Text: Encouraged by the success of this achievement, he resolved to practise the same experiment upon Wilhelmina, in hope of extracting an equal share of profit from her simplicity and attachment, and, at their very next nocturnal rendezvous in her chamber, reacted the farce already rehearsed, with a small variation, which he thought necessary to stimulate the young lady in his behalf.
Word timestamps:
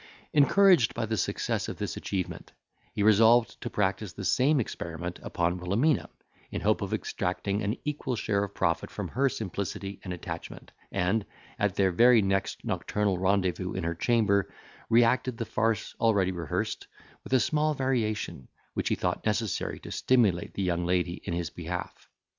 Encouraged 0.33 0.95
by 0.95 1.05
the 1.05 1.15
success 1.15 1.67
of 1.69 1.77
this 1.77 1.95
achievement, 1.95 2.53
he 2.91 3.03
resolved 3.03 3.61
to 3.61 3.69
practise 3.69 4.13
the 4.13 4.25
same 4.25 4.59
experiment 4.59 5.19
upon 5.21 5.59
Wilhelmina, 5.59 6.09
in 6.49 6.61
hope 6.61 6.81
of 6.81 6.91
extracting 6.91 7.61
an 7.61 7.77
equal 7.85 8.15
share 8.15 8.43
of 8.43 8.55
profit 8.55 8.89
from 8.89 9.09
her 9.09 9.29
simplicity 9.29 9.99
and 10.03 10.11
attachment, 10.11 10.71
and, 10.91 11.23
at 11.59 11.75
their 11.75 11.91
very 11.91 12.23
next 12.23 12.65
nocturnal 12.65 13.19
rendezvous 13.19 13.73
in 13.73 13.83
her 13.83 13.93
chamber, 13.93 14.51
reacted 14.89 15.37
the 15.37 15.45
farce 15.45 15.93
already 15.99 16.31
rehearsed, 16.31 16.87
with 17.23 17.33
a 17.33 17.39
small 17.39 17.75
variation, 17.75 18.47
which 18.73 18.89
he 18.89 18.95
thought 18.95 19.23
necessary 19.23 19.79
to 19.81 19.91
stimulate 19.91 20.55
the 20.55 20.63
young 20.63 20.83
lady 20.83 21.21
in 21.25 21.33
his 21.35 21.51
behalf. 21.51 22.09